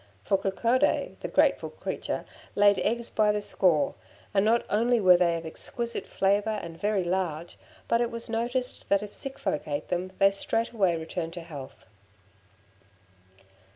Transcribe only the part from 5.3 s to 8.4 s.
of exquisite flavour and very large, but it was